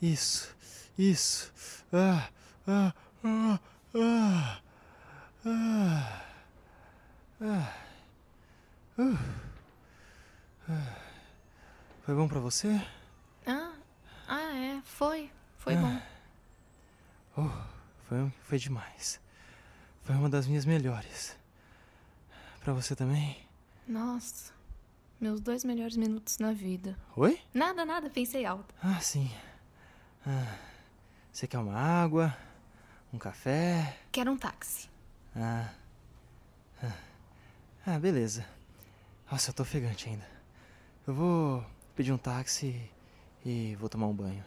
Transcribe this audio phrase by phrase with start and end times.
[0.00, 0.54] Isso,
[0.98, 1.52] isso.
[1.92, 2.28] Ah,
[2.66, 3.60] ah, ah,
[3.94, 4.60] ah,
[5.44, 6.22] ah,
[7.40, 7.74] ah,
[8.98, 9.18] uh,
[10.68, 10.96] ah.
[12.02, 12.80] Foi bom pra você?
[13.46, 13.72] Ah,
[14.26, 15.30] ah é, foi.
[15.58, 15.80] Foi Ah.
[17.36, 17.42] bom.
[17.42, 17.50] Oh,
[18.08, 19.20] foi, foi demais.
[20.02, 21.36] Foi uma das minhas melhores.
[22.60, 23.46] Pra você também?
[23.86, 24.52] Nossa,
[25.20, 26.96] meus dois melhores minutos na vida.
[27.16, 27.38] Oi?
[27.52, 28.74] Nada, nada, pensei alto.
[28.82, 29.30] Ah, sim.
[30.26, 30.58] Ah,
[31.32, 32.36] você quer uma água?
[33.12, 33.98] Um café?
[34.12, 34.88] Quero um táxi.
[35.34, 35.72] Ah.
[36.82, 36.96] Ah,
[37.86, 38.46] ah beleza.
[39.30, 40.26] Nossa, eu tô ofegante ainda.
[41.06, 41.64] Eu vou
[41.96, 42.90] pedir um táxi
[43.44, 44.44] e vou tomar um banho.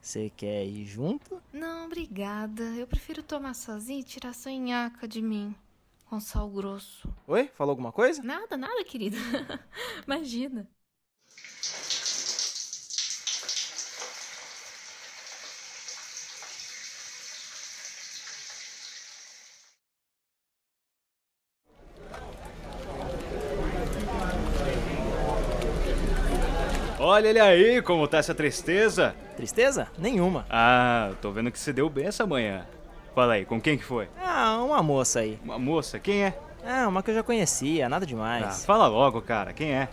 [0.00, 1.42] Você quer ir junto?
[1.52, 2.62] Não, obrigada.
[2.62, 5.54] Eu prefiro tomar sozinha e tirar sua nhaca de mim.
[6.06, 7.12] Com sal grosso.
[7.26, 7.48] Oi?
[7.54, 8.22] Falou alguma coisa?
[8.22, 9.16] Nada, nada, querida.
[10.06, 10.66] Imagina.
[27.02, 29.14] Olha ele aí, como tá essa tristeza.
[29.34, 29.88] Tristeza?
[29.96, 30.44] Nenhuma.
[30.50, 32.66] Ah, tô vendo que você deu bem essa manhã.
[33.14, 34.06] Fala aí, com quem que foi?
[34.22, 35.38] Ah, uma moça aí.
[35.42, 36.38] Uma moça, quem é?
[36.62, 38.66] Ah, uma que eu já conhecia, nada Ah, demais.
[38.66, 39.88] fala logo, cara, quem é?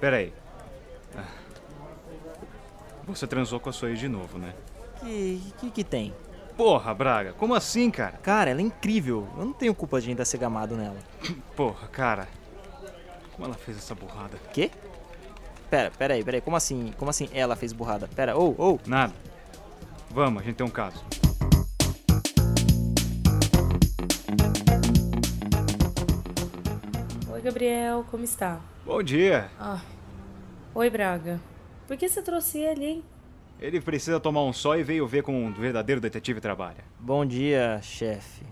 [0.00, 0.32] Pera aí.
[1.16, 1.22] Ah.
[3.06, 4.52] Você transou com a sua ex de novo, né?
[5.00, 6.12] Que, que que tem?
[6.56, 8.18] Porra, Braga, como assim, cara?
[8.22, 9.28] Cara, ela é incrível.
[9.38, 10.98] Eu não tenho culpa de ainda ser gamado nela.
[11.54, 12.28] Porra, cara.
[13.32, 14.36] Como ela fez essa burrada?
[14.52, 14.70] Quê?
[15.70, 16.40] Pera, pera aí, pera aí.
[16.40, 16.92] Como assim?
[16.98, 18.08] Como assim ela fez burrada?
[18.08, 18.80] Pera, ou, ou.
[18.84, 19.14] Nada.
[20.10, 21.04] Vamos, a gente tem um caso.
[27.32, 28.60] Oi, Gabriel, como está?
[28.84, 29.48] Bom dia.
[29.60, 29.80] Ah.
[30.74, 31.40] Oi, Braga.
[31.86, 33.04] Por que você trouxe ele, hein?
[33.60, 36.82] Ele precisa tomar um sol e veio ver como um verdadeiro detetive trabalha.
[36.98, 38.44] Bom dia, chefe.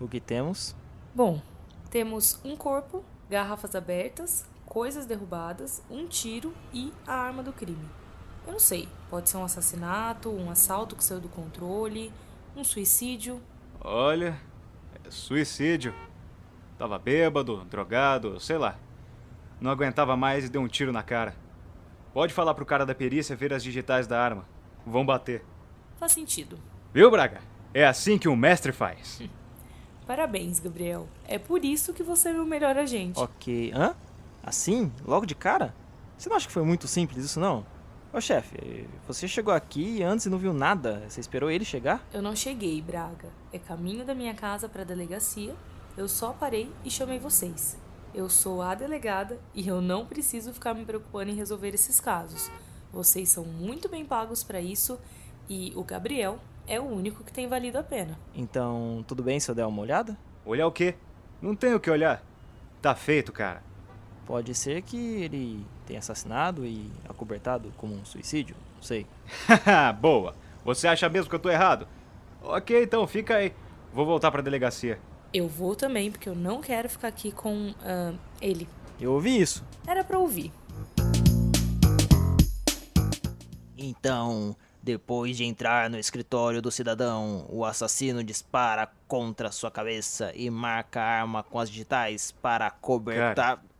[0.00, 0.74] O que temos?
[1.14, 1.42] Bom,
[1.90, 7.88] temos um corpo, garrafas abertas, coisas derrubadas, um tiro e a arma do crime.
[8.46, 12.12] Eu não sei, pode ser um assassinato, um assalto que saiu do controle,
[12.56, 13.40] um suicídio.
[13.80, 14.38] Olha,
[15.04, 15.94] é suicídio.
[16.78, 18.76] Tava bêbado, drogado, sei lá.
[19.60, 21.34] Não aguentava mais e deu um tiro na cara.
[22.12, 24.46] Pode falar pro cara da perícia ver as digitais da arma.
[24.86, 25.44] Vão bater.
[25.96, 26.58] Faz sentido.
[26.92, 27.40] Viu, Braga?
[27.72, 29.22] É assim que um mestre faz.
[30.06, 31.08] Parabéns, Gabriel.
[31.26, 33.18] É por isso que você é meu melhor agente.
[33.18, 33.72] Ok.
[33.74, 33.94] Hã?
[34.44, 34.92] Assim?
[35.04, 35.74] Logo de cara?
[36.18, 37.64] Você não acha que foi muito simples isso, não?
[38.12, 41.02] Ô, chefe, você chegou aqui antes e não viu nada.
[41.08, 42.06] Você esperou ele chegar?
[42.12, 43.28] Eu não cheguei, Braga.
[43.52, 45.54] É caminho da minha casa para a delegacia.
[45.96, 47.76] Eu só parei e chamei vocês.
[48.14, 52.50] Eu sou a delegada e eu não preciso ficar me preocupando em resolver esses casos.
[52.92, 55.00] Vocês são muito bem pagos para isso
[55.48, 58.16] e o Gabriel é o único que tem valido a pena.
[58.34, 60.16] Então, tudo bem se eu der uma olhada?
[60.44, 60.94] Olhar o quê?
[61.42, 62.22] Não tem o que olhar.
[62.80, 63.60] Tá feito, cara.
[64.26, 69.06] Pode ser que ele tenha assassinado e acobertado como um suicídio, não sei.
[70.00, 70.34] Boa.
[70.64, 71.86] Você acha mesmo que eu tô errado?
[72.42, 73.52] Ok, então fica aí.
[73.92, 74.98] Vou voltar pra delegacia.
[75.32, 78.66] Eu vou também porque eu não quero ficar aqui com ah, ele.
[78.98, 79.62] Eu ouvi isso.
[79.86, 80.50] Era para ouvir.
[83.76, 90.48] Então, depois de entrar no escritório do cidadão, o assassino dispara contra sua cabeça e
[90.48, 93.56] marca a arma com as digitais para cobertar.
[93.56, 93.73] O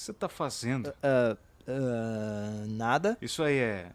[0.00, 0.94] que você tá fazendo?
[1.02, 1.36] Ah,
[1.68, 3.18] ah, nada?
[3.20, 3.92] Isso aí é.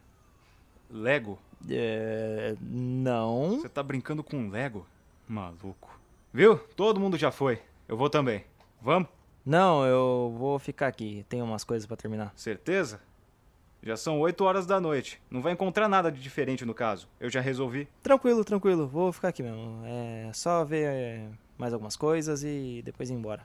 [0.90, 1.40] Lego?
[1.68, 3.60] É, não.
[3.60, 4.86] Você tá brincando com Lego?
[5.28, 6.00] Maluco.
[6.32, 6.58] Viu?
[6.76, 7.60] Todo mundo já foi.
[7.88, 8.46] Eu vou também.
[8.80, 9.10] Vamos?
[9.44, 11.26] Não, eu vou ficar aqui.
[11.28, 12.32] Tenho umas coisas pra terminar.
[12.36, 13.02] Certeza?
[13.82, 15.20] Já são 8 horas da noite.
[15.30, 17.08] Não vai encontrar nada de diferente no caso.
[17.20, 17.88] Eu já resolvi.
[18.04, 18.88] Tranquilo, tranquilo.
[18.88, 19.82] Vou ficar aqui mesmo.
[19.86, 23.44] É só ver é, mais algumas coisas e depois ir embora.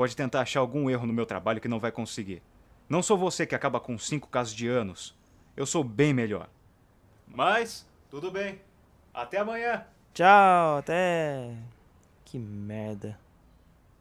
[0.00, 2.42] Pode tentar achar algum erro no meu trabalho que não vai conseguir.
[2.88, 5.14] Não sou você que acaba com cinco casos de anos.
[5.54, 6.48] Eu sou bem melhor.
[7.28, 8.62] Mas, tudo bem.
[9.12, 9.84] Até amanhã.
[10.14, 11.54] Tchau, até.
[12.24, 13.20] Que merda.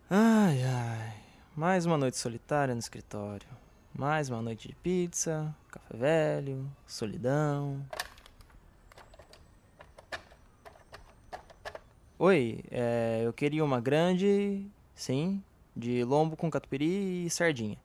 [0.10, 1.18] Ai, ai.
[1.54, 3.50] Mais uma noite solitária no escritório.
[3.94, 7.86] Mais uma noite de pizza, café velho, solidão.
[12.18, 14.66] Oi, é, eu queria uma grande,
[14.96, 15.44] sim,
[15.80, 17.78] de lombo com catupiry e sardinha.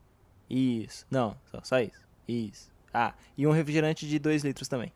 [0.51, 2.05] Isso, não, só, só isso.
[2.29, 2.71] Isso.
[2.93, 4.93] Ah, e um refrigerante de 2 litros também.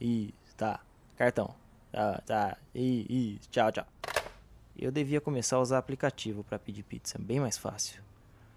[0.00, 0.80] Isso, tá.
[1.16, 1.54] Cartão.
[1.92, 2.56] Tá, tá.
[2.74, 3.86] Isso, tchau, tchau.
[4.78, 8.02] Eu devia começar a usar aplicativo para pedir pizza, bem mais fácil.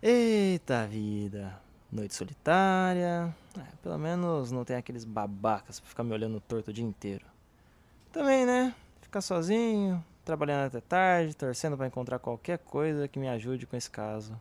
[0.02, 1.60] Eita vida.
[1.92, 6.74] Noite solitária, É, pelo menos não tem aqueles babacas pra ficar me olhando torto o
[6.74, 7.26] dia inteiro.
[8.12, 8.74] Também, né?
[9.02, 13.90] Ficar sozinho, trabalhando até tarde, torcendo pra encontrar qualquer coisa que me ajude com esse
[13.90, 14.40] caso.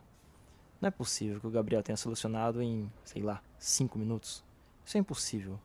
[0.81, 4.45] Não é possível que o Gabriel tenha solucionado em, sei lá, cinco minutos.
[4.85, 5.59] Isso é impossível.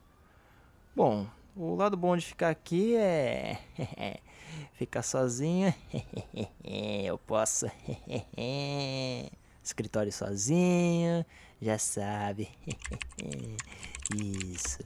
[0.95, 3.59] Bom, o lado bom de ficar aqui é.
[4.73, 5.73] ficar sozinho.
[6.63, 7.65] Eu posso.
[9.63, 11.25] Escritório sozinho,
[11.61, 12.49] já sabe.
[14.15, 14.79] Isso.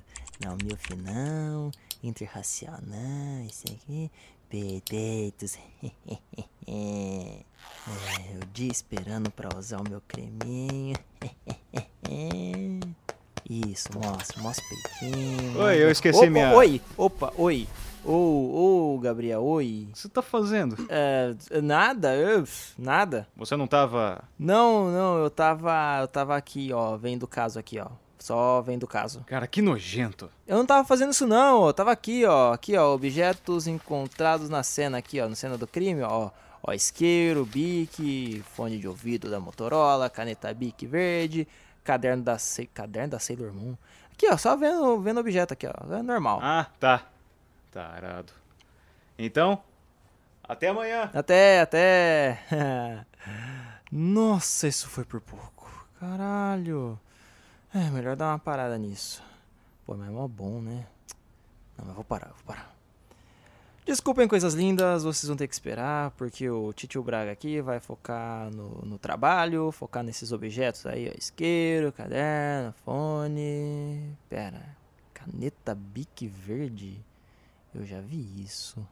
[0.44, 1.72] Não, milf não.
[2.02, 3.46] Interracial não.
[3.46, 4.10] Isso aqui.
[4.52, 5.58] Perfeitos.
[6.68, 7.44] É,
[8.42, 10.96] o dia esperando pra usar o meu creminho.
[13.50, 15.60] Isso, mostra, mostra o peitinho.
[15.60, 16.54] Oi, eu esqueci Opa, minha.
[16.54, 17.68] Oi, opa, oi.
[18.06, 19.88] Ô, ô, Gabriel, oi.
[19.90, 20.78] O que você tá fazendo?
[20.88, 22.46] É, nada, eu,
[22.78, 23.28] nada.
[23.36, 24.24] Você não tava.
[24.40, 27.88] Não, não, eu tava, eu tava aqui, ó, vendo o caso aqui, ó.
[28.22, 29.24] Só vendo o caso.
[29.26, 30.30] Cara, que nojento.
[30.48, 34.62] Eu não tava fazendo isso não, eu tava aqui, ó, aqui, ó, objetos encontrados na
[34.62, 36.30] cena aqui, ó, na cena do crime, ó.
[36.64, 41.48] Ó, isqueiro, bique, fone de ouvido da Motorola, caneta bique verde,
[41.84, 43.76] caderno da, Ce- caderno da Sailor Moon.
[44.14, 46.40] Aqui, ó, só vendo, vendo objeto aqui, ó, é normal.
[46.44, 47.08] Ah, tá.
[47.72, 48.32] Tarado.
[49.18, 49.64] Então,
[50.44, 51.10] até amanhã.
[51.16, 52.40] Até, até.
[53.92, 55.88] Nossa, isso foi por pouco.
[56.00, 57.00] Caralho.
[57.74, 59.24] É, melhor dar uma parada nisso.
[59.86, 60.86] Pô, mas é mó bom, né?
[61.78, 62.76] Não, mas vou parar, vou parar.
[63.86, 68.52] Desculpem, coisas lindas, vocês vão ter que esperar, porque o Titio Braga aqui vai focar
[68.52, 71.18] no, no trabalho, focar nesses objetos aí, ó.
[71.18, 74.18] Isqueiro, caderno, fone.
[74.30, 74.76] Pera,
[75.14, 77.04] caneta Bic verde?
[77.74, 78.86] Eu já vi isso.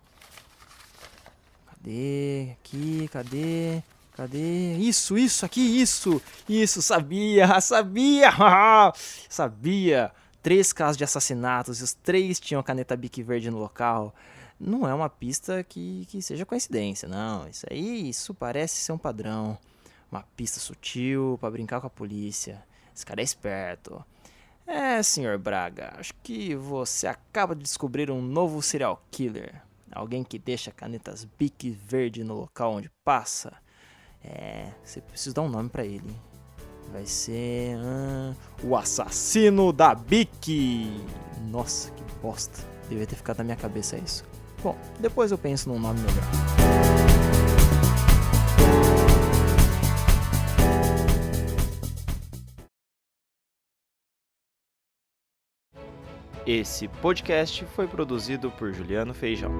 [1.67, 2.53] Cadê?
[2.53, 3.83] Aqui, cadê?
[4.19, 4.75] Cadê?
[4.75, 6.21] Isso, isso, aqui, isso!
[6.49, 8.29] Isso, sabia, sabia!
[9.29, 10.11] sabia!
[10.43, 14.13] Três casos de assassinatos e os três tinham caneta Bic verde no local.
[14.59, 17.47] Não é uma pista que, que seja coincidência, não.
[17.47, 19.57] Isso aí, isso parece ser um padrão.
[20.11, 22.61] Uma pista sutil pra brincar com a polícia.
[22.93, 24.03] Esse cara é esperto.
[24.67, 29.61] É, senhor Braga, acho que você acaba de descobrir um novo serial killer.
[29.89, 33.57] Alguém que deixa canetas Bic verde no local onde passa.
[34.23, 36.15] É, você precisa dar um nome pra ele.
[36.91, 37.77] Vai ser.
[38.63, 40.89] o assassino da Bic!
[41.49, 42.59] Nossa, que bosta.
[42.89, 44.25] Devia ter ficado na minha cabeça isso.
[44.63, 47.29] Bom, depois eu penso num nome melhor.
[56.45, 59.51] Esse podcast foi produzido por Juliano Feijão.